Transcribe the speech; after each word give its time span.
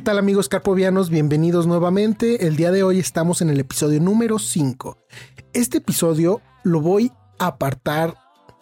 Tal 0.00 0.18
amigos 0.18 0.48
carpovianos? 0.48 1.08
Bienvenidos 1.08 1.66
nuevamente. 1.66 2.46
El 2.46 2.56
día 2.56 2.72
de 2.72 2.82
hoy 2.82 2.98
estamos 2.98 3.40
en 3.42 3.48
el 3.48 3.60
episodio 3.60 4.00
número 4.00 4.40
5. 4.40 4.98
Este 5.52 5.78
episodio 5.78 6.40
lo 6.64 6.80
voy 6.80 7.12
a 7.38 7.46
apartar, 7.46 8.14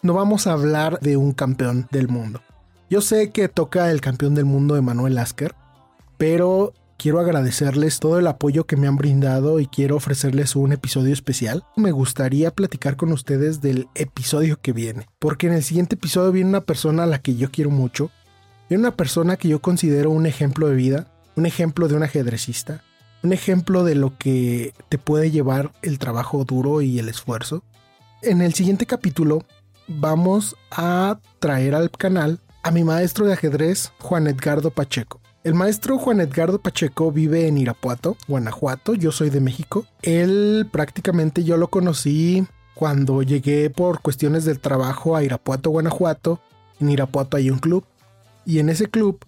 no 0.03 0.13
vamos 0.13 0.45
a 0.45 0.53
hablar 0.53 0.99
de 0.99 1.17
un 1.17 1.31
campeón 1.31 1.87
del 1.91 2.07
mundo. 2.07 2.41
Yo 2.89 3.01
sé 3.01 3.31
que 3.31 3.49
toca 3.49 3.89
el 3.89 3.99
campeón 3.99 4.35
del 4.35 4.45
mundo 4.45 4.75
de 4.75 4.81
Manuel 4.81 5.17
Asker, 5.17 5.55
pero 6.17 6.73
quiero 6.97 7.19
agradecerles 7.19 7.99
todo 7.99 8.19
el 8.19 8.27
apoyo 8.27 8.65
que 8.65 8.77
me 8.77 8.87
han 8.87 8.97
brindado 8.97 9.59
y 9.59 9.65
quiero 9.65 9.95
ofrecerles 9.95 10.55
un 10.55 10.71
episodio 10.71 11.13
especial. 11.13 11.63
Me 11.75 11.91
gustaría 11.91 12.51
platicar 12.51 12.95
con 12.95 13.11
ustedes 13.11 13.59
del 13.59 13.87
episodio 13.95 14.59
que 14.61 14.71
viene, 14.71 15.07
porque 15.17 15.47
en 15.47 15.53
el 15.53 15.63
siguiente 15.63 15.95
episodio 15.95 16.31
viene 16.31 16.49
una 16.49 16.61
persona 16.61 17.03
a 17.03 17.07
la 17.07 17.19
que 17.19 17.35
yo 17.35 17.49
quiero 17.49 17.71
mucho, 17.71 18.11
viene 18.69 18.83
una 18.83 18.95
persona 18.95 19.35
que 19.35 19.47
yo 19.47 19.61
considero 19.61 20.11
un 20.11 20.27
ejemplo 20.27 20.67
de 20.67 20.75
vida, 20.75 21.07
un 21.35 21.45
ejemplo 21.45 21.87
de 21.87 21.95
un 21.95 22.03
ajedrecista, 22.03 22.83
un 23.23 23.33
ejemplo 23.33 23.83
de 23.83 23.95
lo 23.95 24.17
que 24.17 24.73
te 24.89 24.97
puede 24.97 25.31
llevar 25.31 25.71
el 25.81 25.99
trabajo 25.99 26.43
duro 26.43 26.81
y 26.81 26.99
el 26.99 27.09
esfuerzo. 27.09 27.63
En 28.21 28.41
el 28.41 28.53
siguiente 28.53 28.85
capítulo 28.85 29.43
vamos 29.87 30.55
a 30.71 31.19
traer 31.39 31.75
al 31.75 31.91
canal 31.91 32.39
a 32.63 32.71
mi 32.71 32.83
maestro 32.83 33.25
de 33.25 33.33
ajedrez, 33.33 33.91
Juan 33.99 34.27
Edgardo 34.27 34.71
Pacheco. 34.71 35.19
El 35.43 35.55
maestro 35.55 35.97
Juan 35.97 36.21
Edgardo 36.21 36.61
Pacheco 36.61 37.11
vive 37.11 37.47
en 37.47 37.57
Irapuato, 37.57 38.15
Guanajuato, 38.29 38.93
yo 38.93 39.11
soy 39.11 39.29
de 39.29 39.41
México. 39.41 39.85
Él 40.01 40.69
prácticamente 40.71 41.43
yo 41.43 41.57
lo 41.57 41.67
conocí 41.67 42.47
cuando 42.73 43.21
llegué 43.23 43.69
por 43.69 44.01
cuestiones 44.01 44.45
del 44.45 44.61
trabajo 44.61 45.17
a 45.17 45.23
Irapuato, 45.23 45.69
Guanajuato. 45.69 46.39
En 46.79 46.89
Irapuato 46.89 47.35
hay 47.35 47.49
un 47.49 47.59
club 47.59 47.83
y 48.45 48.59
en 48.59 48.69
ese 48.69 48.87
club 48.87 49.19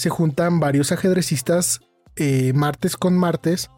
se 0.00 0.08
juntan 0.08 0.60
varios 0.60 0.92
ajedrecistas 0.92 1.82
eh, 2.16 2.54
martes 2.54 2.96
con 2.96 3.18
martes 3.18 3.68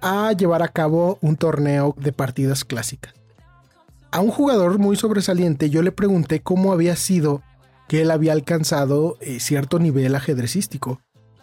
a 0.00 0.30
llevar 0.32 0.62
a 0.62 0.68
cabo 0.68 1.18
un 1.22 1.36
torneo 1.36 1.96
de 1.98 2.12
partidas 2.12 2.64
clásicas. 2.64 3.14
A 4.12 4.20
un 4.20 4.30
jugador 4.30 4.78
muy 4.78 4.94
sobresaliente 4.94 5.70
yo 5.70 5.82
le 5.82 5.90
pregunté 5.90 6.40
cómo 6.40 6.72
había 6.72 6.94
sido 6.94 7.42
que 7.88 8.02
él 8.02 8.12
había 8.12 8.32
alcanzado 8.32 9.18
eh, 9.20 9.40
cierto 9.40 9.80
nivel 9.80 10.14
ajedrecístico, 10.14 11.00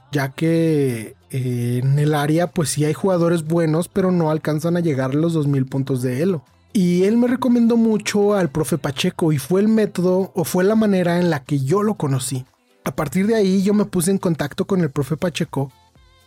ya 0.09 0.29
que 0.29 1.16
eh, 1.31 1.81
en 1.83 1.99
el 1.99 2.16
área 2.16 2.47
pues 2.47 2.69
sí 2.69 2.85
hay 2.85 2.94
jugadores 2.94 3.44
buenos 3.44 3.89
pero 3.89 4.09
no 4.13 4.31
alcanzan 4.31 4.78
a 4.78 4.79
llegar 4.79 5.11
a 5.11 5.16
los 5.16 5.33
2000 5.33 5.66
puntos 5.66 6.01
de 6.01 6.22
Elo. 6.22 6.45
Y 6.72 7.03
él 7.03 7.17
me 7.17 7.28
recomendó 7.28 7.75
mucho 7.75 8.35
al 8.35 8.49
profe 8.49 8.78
Pacheco 8.78 9.33
y 9.33 9.38
fue 9.38 9.59
el 9.59 9.67
método 9.67 10.31
o 10.33 10.45
fue 10.45 10.63
la 10.63 10.75
manera 10.75 11.19
en 11.19 11.29
la 11.29 11.44
que 11.44 11.59
yo 11.59 11.83
lo 11.83 11.95
conocí. 11.95 12.45
A 12.84 12.95
partir 12.95 13.28
de 13.28 13.35
ahí 13.35 13.63
yo 13.63 13.73
me 13.73 13.85
puse 13.85 14.12
en 14.12 14.17
contacto 14.17 14.66
con 14.66 14.81
el 14.81 14.90
profe 14.90 15.17
Pacheco 15.17 15.72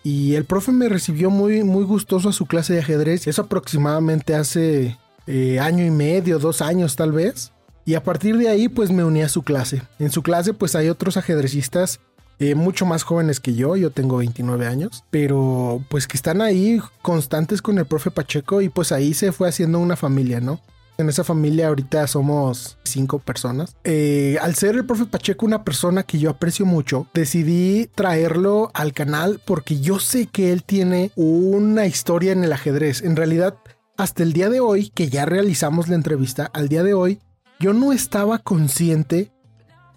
y 0.04 0.34
el 0.34 0.44
profe 0.44 0.72
me 0.72 0.88
recibió 0.88 1.30
muy, 1.30 1.62
muy 1.64 1.84
gustoso 1.84 2.28
a 2.28 2.32
su 2.32 2.46
clase 2.46 2.74
de 2.74 2.80
ajedrez. 2.80 3.26
Eso 3.26 3.42
aproximadamente 3.42 4.34
hace 4.34 4.98
eh, 5.26 5.60
año 5.60 5.84
y 5.84 5.90
medio, 5.90 6.38
dos 6.38 6.60
años 6.60 6.96
tal 6.96 7.12
vez. 7.12 7.52
Y 7.84 7.94
a 7.94 8.02
partir 8.02 8.36
de 8.36 8.48
ahí 8.48 8.68
pues 8.68 8.90
me 8.90 9.04
uní 9.04 9.22
a 9.22 9.28
su 9.28 9.42
clase. 9.42 9.82
En 9.98 10.10
su 10.10 10.22
clase 10.22 10.54
pues 10.54 10.74
hay 10.74 10.88
otros 10.88 11.16
ajedrecistas 11.16 12.00
eh, 12.38 12.54
mucho 12.56 12.86
más 12.86 13.04
jóvenes 13.04 13.38
que 13.38 13.54
yo, 13.54 13.76
yo 13.76 13.90
tengo 13.90 14.16
29 14.16 14.66
años, 14.66 15.04
pero 15.10 15.80
pues 15.88 16.08
que 16.08 16.16
están 16.16 16.40
ahí 16.40 16.80
constantes 17.00 17.62
con 17.62 17.78
el 17.78 17.86
profe 17.86 18.10
Pacheco 18.10 18.62
y 18.62 18.68
pues 18.68 18.90
ahí 18.90 19.14
se 19.14 19.30
fue 19.30 19.48
haciendo 19.48 19.78
una 19.78 19.94
familia, 19.94 20.40
¿no? 20.40 20.60
En 21.02 21.08
esa 21.08 21.24
familia 21.24 21.66
ahorita 21.66 22.06
somos 22.06 22.78
cinco 22.84 23.18
personas. 23.18 23.74
Eh, 23.82 24.38
al 24.40 24.54
ser 24.54 24.76
el 24.76 24.86
profe 24.86 25.04
Pacheco 25.04 25.44
una 25.44 25.64
persona 25.64 26.04
que 26.04 26.20
yo 26.20 26.30
aprecio 26.30 26.64
mucho, 26.64 27.08
decidí 27.12 27.90
traerlo 27.92 28.70
al 28.72 28.92
canal 28.92 29.40
porque 29.44 29.80
yo 29.80 29.98
sé 29.98 30.26
que 30.26 30.52
él 30.52 30.62
tiene 30.62 31.10
una 31.16 31.86
historia 31.86 32.30
en 32.30 32.44
el 32.44 32.52
ajedrez. 32.52 33.02
En 33.02 33.16
realidad, 33.16 33.56
hasta 33.96 34.22
el 34.22 34.32
día 34.32 34.48
de 34.48 34.60
hoy, 34.60 34.90
que 34.90 35.08
ya 35.08 35.26
realizamos 35.26 35.88
la 35.88 35.96
entrevista, 35.96 36.48
al 36.54 36.68
día 36.68 36.84
de 36.84 36.94
hoy, 36.94 37.18
yo 37.58 37.72
no 37.72 37.92
estaba 37.92 38.38
consciente 38.38 39.32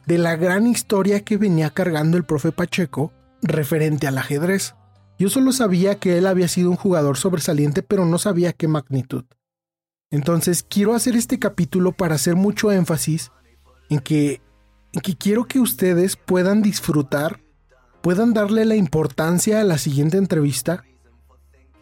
de 0.07 0.17
la 0.17 0.35
gran 0.35 0.65
historia 0.65 1.19
que 1.19 1.37
venía 1.37 1.69
cargando 1.69 2.17
el 2.17 2.25
profe 2.25 2.51
Pacheco 2.51 3.13
referente 3.43 4.07
al 4.07 4.17
ajedrez. 4.17 4.73
Yo 5.19 5.29
solo 5.29 5.51
sabía 5.51 5.99
que 5.99 6.17
él 6.17 6.25
había 6.25 6.47
sido 6.47 6.71
un 6.71 6.77
jugador 6.77 7.17
sobresaliente, 7.17 7.83
pero 7.83 8.07
no 8.07 8.17
sabía 8.17 8.53
qué 8.53 8.67
magnitud. 8.67 9.25
Entonces 10.15 10.65
quiero 10.67 10.95
hacer 10.95 11.17
este 11.17 11.39
capítulo 11.39 11.91
para 11.91 12.15
hacer 12.15 12.37
mucho 12.37 12.71
énfasis 12.71 13.33
en 13.89 13.99
que, 13.99 14.41
en 14.93 15.01
que 15.01 15.17
quiero 15.17 15.45
que 15.45 15.59
ustedes 15.59 16.15
puedan 16.15 16.61
disfrutar, 16.61 17.41
puedan 18.01 18.33
darle 18.33 18.63
la 18.63 18.77
importancia 18.77 19.59
a 19.59 19.65
la 19.65 19.77
siguiente 19.77 20.15
entrevista, 20.15 20.85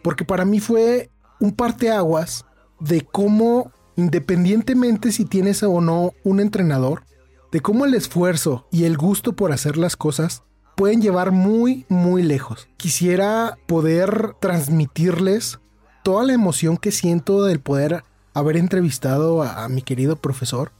porque 0.01 0.25
para 0.25 0.45
mí 0.45 0.59
fue 0.59 1.11
un 1.39 1.51
parteaguas 1.51 2.43
de 2.79 3.01
cómo, 3.01 3.71
independientemente 3.97 5.11
si 5.11 5.25
tienes 5.25 5.61
o 5.61 5.79
no 5.79 6.13
un 6.23 6.39
entrenador, 6.39 7.03
de 7.51 7.61
cómo 7.61 7.85
el 7.85 7.93
esfuerzo 7.93 8.67
y 8.71 8.85
el 8.85 8.97
gusto 8.97 9.33
por 9.33 9.51
hacer 9.51 9.77
las 9.77 9.95
cosas 9.95 10.41
pueden 10.75 11.03
llevar 11.03 11.31
muy, 11.31 11.85
muy 11.87 12.23
lejos. 12.23 12.67
Quisiera 12.77 13.59
poder 13.67 14.33
transmitirles 14.41 15.59
toda 16.03 16.23
la 16.23 16.33
emoción 16.33 16.77
que 16.77 16.91
siento 16.91 17.43
del 17.43 17.59
poder 17.59 18.03
haber 18.33 18.57
entrevistado 18.57 19.43
a, 19.43 19.67
mi 19.69 19.81
querido 19.81 20.15
profesor, 20.15 20.71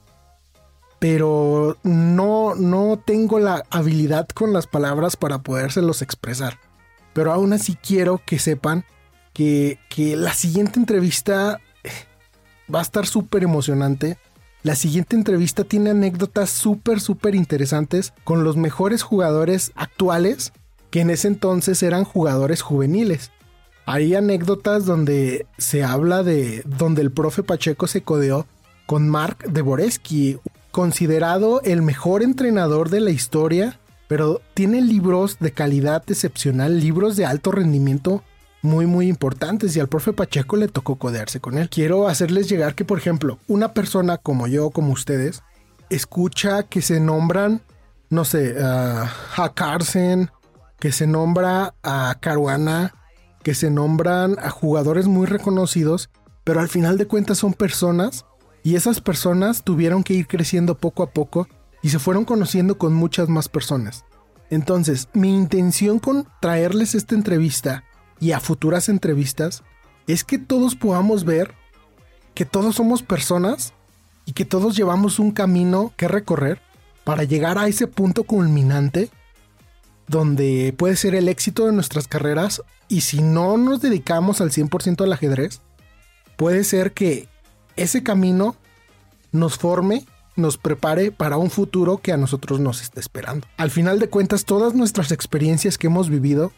pero 0.99 1.77
no, 1.83 2.55
no 2.55 3.01
tengo 3.05 3.39
la 3.39 3.63
habilidad 3.69 4.27
con 4.29 4.53
las 4.53 4.67
palabras 4.67 5.15
para 5.15 5.39
podérselos 5.39 6.01
expresar. 6.01 6.59
Pero 7.13 7.31
aún 7.31 7.53
así 7.53 7.75
quiero 7.75 8.21
que 8.25 8.39
sepan 8.39 8.85
que, 9.33 9.79
que 9.89 10.15
la 10.15 10.33
siguiente 10.33 10.79
entrevista 10.79 11.59
eh, 11.83 11.89
va 12.73 12.79
a 12.79 12.83
estar 12.83 13.05
súper 13.05 13.43
emocionante. 13.43 14.17
La 14.63 14.75
siguiente 14.75 15.15
entrevista 15.15 15.63
tiene 15.63 15.89
anécdotas 15.89 16.49
súper, 16.49 17.01
súper 17.01 17.35
interesantes 17.35 18.13
con 18.23 18.43
los 18.43 18.55
mejores 18.55 19.03
jugadores 19.03 19.73
actuales 19.75 20.53
que 20.93 21.01
en 21.01 21.09
ese 21.09 21.27
entonces 21.27 21.81
eran 21.83 22.03
jugadores 22.03 22.61
juveniles. 22.61 23.31
Hay 23.85 24.15
anécdotas 24.15 24.85
donde 24.85 25.45
se 25.57 25.83
habla 25.83 26.23
de 26.23 26.63
donde 26.65 27.01
el 27.01 27.11
profe 27.11 27.43
Pacheco 27.43 27.87
se 27.87 28.01
codeó 28.01 28.45
con 28.85 29.09
Mark 29.09 29.37
Deboreski, 29.49 30.39
considerado 30.71 31.61
el 31.61 31.81
mejor 31.81 32.23
entrenador 32.23 32.89
de 32.89 33.01
la 33.01 33.11
historia, 33.11 33.79
pero 34.07 34.41
tiene 34.53 34.81
libros 34.81 35.37
de 35.39 35.51
calidad 35.51 36.03
excepcional, 36.07 36.79
libros 36.79 37.15
de 37.15 37.25
alto 37.25 37.51
rendimiento 37.51 38.23
muy 38.61 38.85
muy 38.85 39.09
importantes 39.09 39.75
y 39.75 39.81
al 39.81 39.89
profe 39.89 40.13
Pacheco 40.13 40.55
le 40.55 40.69
tocó 40.69 40.95
codearse 40.95 41.41
con 41.41 41.57
él. 41.57 41.69
Quiero 41.69 42.07
hacerles 42.07 42.47
llegar 42.47 42.75
que, 42.75 42.85
por 42.85 42.97
ejemplo, 42.97 43.37
una 43.47 43.73
persona 43.73 44.17
como 44.17 44.47
yo, 44.47 44.69
como 44.69 44.93
ustedes, 44.93 45.43
escucha 45.89 46.63
que 46.63 46.81
se 46.81 47.01
nombran, 47.01 47.61
no 48.09 48.23
sé, 48.23 48.55
a 48.57 49.51
Carson, 49.53 50.31
que 50.79 50.93
se 50.93 51.07
nombra 51.07 51.75
a 51.83 52.15
Caruana, 52.21 52.93
que 53.43 53.53
se 53.53 53.69
nombran 53.69 54.37
a 54.39 54.49
jugadores 54.49 55.07
muy 55.07 55.27
reconocidos, 55.27 56.09
pero 56.43 56.59
al 56.59 56.69
final 56.69 56.97
de 56.97 57.07
cuentas 57.07 57.37
son 57.37 57.53
personas 57.53 58.25
y 58.63 58.75
esas 58.75 59.01
personas 59.01 59.63
tuvieron 59.63 60.03
que 60.03 60.13
ir 60.13 60.27
creciendo 60.27 60.77
poco 60.77 61.03
a 61.03 61.11
poco 61.11 61.47
y 61.81 61.89
se 61.89 61.99
fueron 61.99 62.25
conociendo 62.25 62.77
con 62.77 62.93
muchas 62.93 63.29
más 63.29 63.49
personas. 63.49 64.05
Entonces, 64.49 65.09
mi 65.13 65.35
intención 65.35 65.99
con 65.99 66.27
traerles 66.39 66.95
esta 66.95 67.15
entrevista 67.15 67.83
y 68.19 68.31
a 68.31 68.39
futuras 68.39 68.87
entrevistas 68.87 69.63
es 70.07 70.23
que 70.23 70.37
todos 70.37 70.75
podamos 70.75 71.25
ver 71.25 71.53
que 72.33 72.45
todos 72.45 72.75
somos 72.75 73.03
personas 73.03 73.73
y 74.25 74.33
que 74.33 74.45
todos 74.45 74.75
llevamos 74.75 75.19
un 75.19 75.31
camino 75.31 75.93
que 75.97 76.07
recorrer 76.07 76.61
para 77.03 77.23
llegar 77.23 77.57
a 77.57 77.67
ese 77.67 77.87
punto 77.87 78.23
culminante 78.23 79.09
donde 80.07 80.73
puede 80.77 80.95
ser 80.95 81.15
el 81.15 81.29
éxito 81.29 81.65
de 81.65 81.71
nuestras 81.71 82.07
carreras 82.07 82.61
y 82.87 83.01
si 83.01 83.21
no 83.21 83.57
nos 83.57 83.81
dedicamos 83.81 84.41
al 84.41 84.51
100% 84.51 85.03
al 85.03 85.13
ajedrez, 85.13 85.61
puede 86.37 86.63
ser 86.63 86.93
que 86.93 87.27
ese 87.75 88.03
camino 88.03 88.55
nos 89.31 89.57
forme, 89.57 90.05
nos 90.35 90.57
prepare 90.57 91.11
para 91.11 91.37
un 91.37 91.49
futuro 91.49 91.97
que 91.97 92.11
a 92.11 92.17
nosotros 92.17 92.59
nos 92.59 92.81
está 92.81 92.99
esperando. 92.99 93.47
Al 93.57 93.71
final 93.71 93.99
de 93.99 94.09
cuentas, 94.09 94.45
todas 94.45 94.73
nuestras 94.73 95.11
experiencias 95.11 95.77
que 95.77 95.87
hemos 95.87 96.09
vivido 96.09 96.51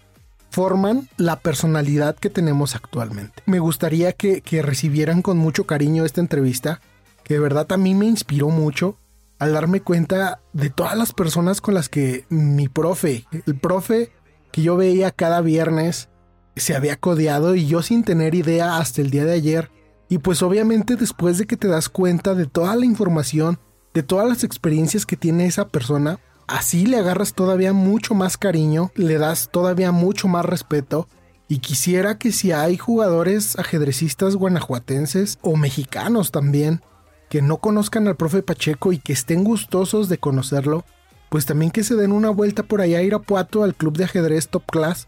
forman 0.50 1.10
la 1.18 1.40
personalidad 1.40 2.16
que 2.16 2.30
tenemos 2.30 2.76
actualmente. 2.76 3.44
Me 3.46 3.60
gustaría 3.60 4.14
que, 4.14 4.42
recibieran 4.62 5.22
con 5.22 5.38
mucho 5.38 5.66
cariño 5.66 6.06
esta 6.06 6.22
entrevista, 6.22 6.80
que 7.24 7.36
de 7.36 7.40
verdad 7.42 7.72
a 7.72 7.78
mí 7.78 7.94
me 7.94 8.06
inspiró 8.06 8.50
mucho 8.50 8.98
al 9.40 9.54
darme 9.54 9.82
cuenta 9.82 10.42
de 10.54 10.70
todas 10.70 10.98
las 10.98 11.14
personas 11.14 11.62
con 11.62 11.74
las 11.74 11.90
que 11.90 12.26
mi 12.30 12.70
profe, 12.70 13.26
el 13.46 13.56
profe 13.60 14.12
que 14.52 14.62
yo 14.62 14.78
veía 14.78 15.12
cada 15.12 15.42
viernes, 15.42 16.10
se 16.56 16.76
había 16.76 16.96
codeado 16.96 17.56
y 17.56 17.68
yo 17.68 17.82
sin 17.82 18.04
tener 18.04 18.36
idea 18.36 18.78
hasta 18.78 19.02
el 19.02 19.12
día 19.12 19.26
de 19.26 19.34
ayer. 19.34 19.72
Y 20.08 20.20
pues 20.20 20.42
obviamente 20.42 20.96
después 20.96 21.38
de 21.38 21.46
que 21.46 21.58
te 21.58 21.68
das 21.68 21.90
cuenta 21.90 22.36
de 22.36 22.46
toda 22.46 22.76
la 22.76 22.86
información, 22.86 23.60
de 23.94 24.04
todas 24.04 24.28
las 24.28 24.44
experiencias 24.44 25.06
que 25.06 25.18
tiene 25.18 25.46
esa 25.46 25.68
persona, 25.68 26.20
así 26.48 26.86
le 26.86 26.98
agarras 26.98 27.34
todavía 27.34 27.74
mucho 27.74 28.14
más 28.14 28.38
cariño, 28.38 28.92
le 28.96 29.18
das 29.18 29.50
todavía 29.52 29.92
mucho 29.92 30.28
más 30.28 30.46
respeto. 30.46 31.10
Y 31.48 31.60
quisiera 31.60 32.18
que 32.18 32.32
si 32.32 32.52
hay 32.52 32.78
jugadores 32.78 33.58
ajedrecistas 33.60 34.36
guanajuatenses 34.36 35.38
o 35.42 35.56
mexicanos 35.58 36.32
también 36.32 36.82
que 37.30 37.42
no 37.42 37.58
conozcan 37.58 38.08
al 38.08 38.16
profe 38.16 38.44
Pacheco 38.44 38.94
y 38.94 39.00
que 39.00 39.14
estén 39.14 39.44
gustosos 39.44 40.10
de 40.10 40.18
conocerlo, 40.18 40.86
pues 41.30 41.46
también 41.46 41.72
que 41.72 41.84
se 41.84 41.96
den 41.96 42.12
una 42.12 42.30
vuelta 42.30 42.64
por 42.64 42.82
allá 42.82 43.00
a 43.00 43.04
Irapuato 43.04 43.64
al 43.64 43.76
club 43.76 43.98
de 43.98 44.06
ajedrez 44.06 44.48
Top 44.48 44.64
Class 44.66 45.08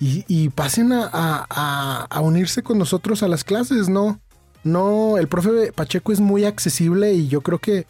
y, 0.00 0.50
pasen 0.50 0.92
a, 0.92 1.08
a, 1.08 2.20
unirse 2.20 2.62
con 2.62 2.76
nosotros 2.76 3.22
a 3.22 3.28
las 3.28 3.42
clases, 3.42 3.88
¿no? 3.88 4.20
No, 4.62 5.16
el 5.16 5.28
profe 5.28 5.72
Pacheco 5.72 6.12
es 6.12 6.20
muy 6.20 6.44
accesible 6.44 7.14
y 7.14 7.28
yo 7.28 7.40
creo 7.40 7.58
que 7.58 7.86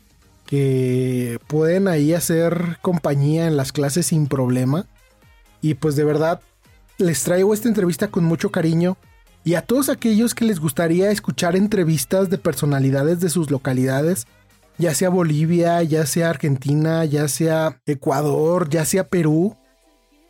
que 0.47 1.39
pueden 1.47 1.89
ahí 1.89 2.13
hacer 2.13 2.79
compañía 2.83 3.47
en 3.47 3.57
las 3.57 3.73
clases 3.73 4.07
sin 4.07 4.27
problema. 4.27 4.87
Y 5.61 5.75
pues 5.75 5.97
de 5.97 6.05
verdad 6.05 6.41
les 6.99 7.23
traigo 7.23 7.55
esta 7.55 7.69
entrevista 7.69 8.09
con 8.09 8.25
mucho 8.25 8.51
cariño. 8.51 8.97
Y 9.45 9.55
a 9.55 9.63
todos 9.63 9.91
aquellos 9.91 10.35
que 10.35 10.47
les 10.47 10.59
gustaría 10.59 11.11
escuchar 11.11 11.55
entrevistas 11.55 12.31
de 12.31 12.39
personalidades 12.39 13.21
de 13.21 13.29
sus 13.29 13.51
localidades, 13.51 14.27
ya 14.79 14.95
sea 14.95 15.11
Bolivia, 15.11 15.83
ya 15.83 16.07
sea 16.07 16.31
Argentina, 16.31 17.05
ya 17.05 17.29
sea 17.29 17.79
Ecuador, 17.85 18.71
ya 18.71 18.87
sea 18.87 19.07
Perú, 19.07 19.57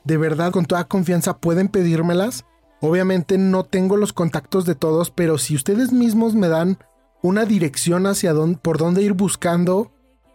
de 0.03 0.17
verdad 0.17 0.53
con 0.53 0.67
toda 0.67 0.85
confianza 0.85 1.39
pueden 1.39 1.69
pedírmelas. 1.69 2.45
Obviamente 2.81 3.39
no 3.39 3.65
tengo 3.65 3.97
los 3.97 4.13
contactos 4.13 4.67
de 4.67 4.75
todos, 4.75 5.11
pero 5.11 5.39
si 5.39 5.55
ustedes 5.55 5.93
mismos 5.93 6.35
me 6.35 6.49
dan 6.49 6.79
una 7.23 7.47
dirección 7.47 8.07
hacia 8.07 8.33
dónde, 8.33 8.59
por 8.59 8.79
dónde 8.79 9.03
ir 9.03 9.15
buscando, 9.15 9.93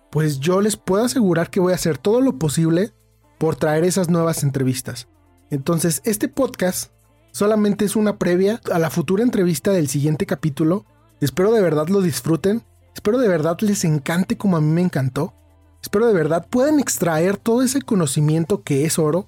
pues 0.09 0.39
yo 0.39 0.61
les 0.61 0.75
puedo 0.75 1.03
asegurar 1.03 1.51
que 1.51 1.59
voy 1.59 1.73
a 1.73 1.75
hacer 1.75 1.97
todo 1.97 2.21
lo 2.21 2.39
posible 2.39 2.93
por 3.37 3.55
traer 3.55 3.83
esas 3.83 4.09
nuevas 4.09 4.41
entrevistas. 4.41 5.07
Entonces, 5.51 6.01
este 6.03 6.27
podcast 6.27 6.91
solamente 7.31 7.85
es 7.85 7.95
una 7.95 8.17
previa 8.17 8.61
a 8.71 8.79
la 8.79 8.89
futura 8.89 9.23
entrevista 9.23 9.71
del 9.71 9.87
siguiente 9.87 10.25
capítulo. 10.25 10.85
Espero 11.21 11.51
de 11.51 11.61
verdad 11.61 11.87
lo 11.87 12.01
disfruten. 12.01 12.63
Espero 12.93 13.17
de 13.17 13.27
verdad 13.27 13.57
les 13.61 13.83
encante 13.83 14.37
como 14.37 14.57
a 14.57 14.61
mí 14.61 14.67
me 14.67 14.81
encantó. 14.81 15.33
Espero 15.81 16.07
de 16.07 16.13
verdad 16.13 16.47
puedan 16.49 16.79
extraer 16.79 17.37
todo 17.37 17.61
ese 17.61 17.81
conocimiento 17.81 18.63
que 18.63 18.85
es 18.85 18.99
oro. 18.99 19.27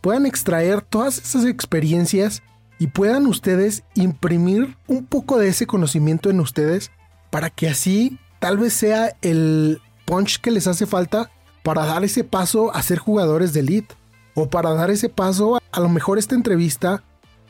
Puedan 0.00 0.26
extraer 0.26 0.82
todas 0.82 1.18
esas 1.18 1.44
experiencias 1.44 2.42
y 2.78 2.88
puedan 2.88 3.26
ustedes 3.26 3.82
imprimir 3.94 4.76
un 4.86 5.06
poco 5.06 5.38
de 5.38 5.48
ese 5.48 5.66
conocimiento 5.66 6.30
en 6.30 6.40
ustedes 6.40 6.92
para 7.30 7.50
que 7.50 7.68
así 7.68 8.18
tal 8.38 8.58
vez 8.58 8.72
sea 8.72 9.16
el, 9.22 9.80
punch 10.08 10.40
que 10.40 10.50
les 10.50 10.66
hace 10.66 10.86
falta 10.86 11.30
para 11.62 11.84
dar 11.84 12.02
ese 12.02 12.24
paso 12.24 12.74
a 12.74 12.82
ser 12.82 12.98
jugadores 12.98 13.52
de 13.52 13.60
elite. 13.60 13.94
O 14.34 14.48
para 14.48 14.72
dar 14.72 14.90
ese 14.90 15.08
paso, 15.08 15.60
a 15.70 15.80
lo 15.80 15.88
mejor 15.88 16.16
esta 16.16 16.34
entrevista 16.34 17.02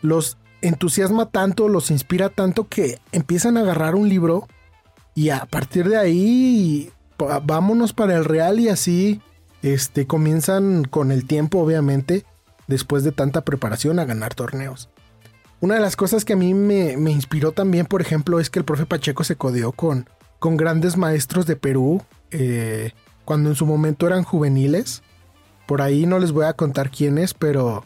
los 0.02 0.38
entusiasma 0.60 1.26
tanto, 1.26 1.68
los 1.68 1.90
inspira 1.90 2.28
tanto 2.28 2.68
que 2.68 2.98
empiezan 3.12 3.56
a 3.56 3.60
agarrar 3.60 3.94
un 3.94 4.08
libro 4.08 4.48
y 5.14 5.30
a 5.30 5.46
partir 5.46 5.88
de 5.88 5.96
ahí 5.96 6.92
vámonos 7.44 7.92
para 7.92 8.16
el 8.16 8.24
real 8.24 8.60
y 8.60 8.68
así 8.68 9.20
este, 9.62 10.06
comienzan 10.06 10.84
con 10.84 11.10
el 11.10 11.26
tiempo, 11.26 11.58
obviamente, 11.58 12.24
después 12.66 13.02
de 13.02 13.12
tanta 13.12 13.42
preparación 13.42 13.98
a 13.98 14.04
ganar 14.04 14.34
torneos. 14.34 14.88
Una 15.60 15.74
de 15.74 15.80
las 15.80 15.96
cosas 15.96 16.24
que 16.24 16.34
a 16.34 16.36
mí 16.36 16.54
me, 16.54 16.96
me 16.96 17.10
inspiró 17.10 17.50
también, 17.50 17.86
por 17.86 18.00
ejemplo, 18.00 18.38
es 18.38 18.48
que 18.48 18.60
el 18.60 18.64
profe 18.64 18.86
Pacheco 18.86 19.24
se 19.24 19.34
codeó 19.34 19.72
con, 19.72 20.08
con 20.38 20.56
grandes 20.56 20.96
maestros 20.96 21.46
de 21.46 21.56
Perú, 21.56 22.02
eh, 22.30 22.92
cuando 23.24 23.50
en 23.50 23.56
su 23.56 23.66
momento 23.66 24.06
eran 24.06 24.22
juveniles. 24.22 25.02
Por 25.66 25.82
ahí 25.82 26.06
no 26.06 26.18
les 26.18 26.32
voy 26.32 26.44
a 26.46 26.52
contar 26.52 26.90
quiénes, 26.90 27.34
pero, 27.34 27.84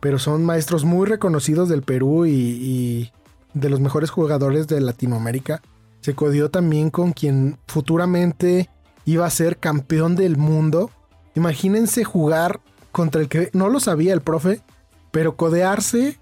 pero 0.00 0.18
son 0.18 0.44
maestros 0.44 0.84
muy 0.84 1.06
reconocidos 1.06 1.68
del 1.68 1.82
Perú 1.82 2.26
y, 2.26 3.12
de 3.52 3.68
los 3.68 3.80
mejores 3.80 4.10
jugadores 4.10 4.66
de 4.66 4.80
Latinoamérica. 4.80 5.60
Se 6.00 6.14
codió 6.14 6.50
también 6.50 6.90
con 6.90 7.12
quien 7.12 7.58
futuramente 7.66 8.70
iba 9.04 9.26
a 9.26 9.30
ser 9.30 9.58
campeón 9.58 10.16
del 10.16 10.36
mundo. 10.36 10.90
Imagínense 11.34 12.04
jugar 12.04 12.60
contra 12.92 13.20
el 13.20 13.28
que 13.28 13.50
no 13.52 13.68
lo 13.68 13.80
sabía 13.80 14.14
el 14.14 14.22
profe, 14.22 14.62
pero 15.10 15.36
codearse 15.36 16.18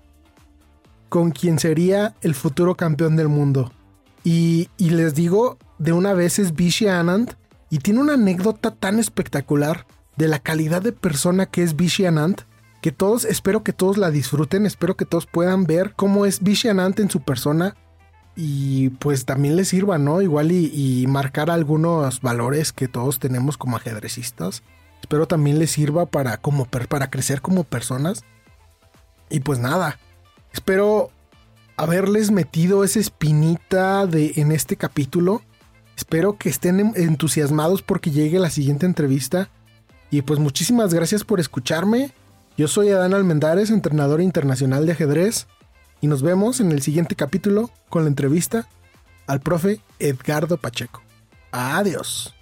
con 1.09 1.31
quien 1.31 1.59
sería 1.59 2.15
el 2.21 2.35
futuro 2.35 2.77
campeón 2.77 3.17
del 3.17 3.29
mundo. 3.29 3.73
Y, 4.25 4.69
y 4.77 4.91
les 4.91 5.15
digo, 5.15 5.59
de 5.79 5.93
una 5.93 6.13
vez 6.13 6.39
es 6.39 6.55
Vichy 6.55 6.89
Anand, 6.89 7.35
y 7.71 7.79
tiene 7.79 8.01
una 8.01 8.15
anécdota 8.15 8.75
tan 8.75 8.99
espectacular 8.99 9.87
de 10.17 10.29
la 10.29 10.39
calidad 10.39 10.83
de 10.83 10.93
persona 10.93 11.47
que 11.47 11.63
es 11.63 11.77
Vichy 11.77 12.07
Anand, 12.07 12.43
que 12.81 12.93
todos, 12.93 13.25
espero 13.25 13.63
que 13.63 13.73
todos 13.73 13.99
la 13.99 14.11
disfruten, 14.11 14.67
espero 14.67 14.97
que 14.97 15.05
todos 15.05 15.27
puedan 15.27 15.65
ver 15.65 15.95
cómo 15.97 16.27
es 16.27 16.43
Vichy 16.43 16.69
Anand 16.69 17.01
en 17.01 17.11
su 17.11 17.21
persona 17.21 17.77
y 18.37 18.91
pues 18.91 19.25
también 19.25 19.57
les 19.57 19.69
sirva, 19.69 19.99
¿no? 19.99 20.23
Igual 20.23 20.53
y, 20.53 21.05
marcar 21.09 21.51
algunos 21.51 22.21
valores 22.21 22.73
que 22.73 22.87
todos 22.87 23.19
tenemos 23.19 23.57
como 23.57 23.77
ajedrecistas. 23.77 24.63
Espero 25.01 25.27
también 25.27 25.59
les 25.59 25.73
sirva 25.73 26.07
para, 26.07 26.37
como, 26.37 26.67
para 26.67 27.11
crecer 27.11 27.41
como 27.41 27.65
personas. 27.65 28.25
Y 29.29 29.41
pues 29.41 29.59
nada, 29.59 29.99
espero 30.53 31.11
haberles 31.77 32.31
metido 32.31 32.85
esa 32.85 33.01
espinita 33.01 34.07
de, 34.07 34.35
en 34.37 34.53
este 34.53 34.77
capítulo 34.77 35.43
Espero 35.99 36.39
que 36.39 36.49
estén 36.49 36.93
entusiasmados 36.95 37.83
porque 37.83 38.13
llegue 38.13 38.39
la 38.39 38.51
siguiente 38.51 38.87
entrevista. 38.87 39.51
Y 40.13 40.23
pues 40.23 40.39
muchísimas 40.39 40.95
gracias 40.95 41.25
por 41.25 41.41
escucharme. 41.41 42.13
Yo 42.59 42.67
soy 42.67 42.91
Adán 42.91 43.15
Almendares, 43.15 43.71
entrenador 43.71 44.21
internacional 44.21 44.85
de 44.85 44.91
ajedrez. 44.91 45.47
Y 46.01 46.09
nos 46.09 46.23
vemos 46.23 46.59
en 46.59 46.73
el 46.73 46.83
siguiente 46.83 47.15
capítulo 47.15 47.71
con 47.89 48.03
la 48.03 48.09
entrevista 48.09 48.67
al 49.29 49.39
profe 49.39 49.81
Edgardo 50.01 50.57
Pacheco. 50.57 51.01
Adiós. 51.53 52.35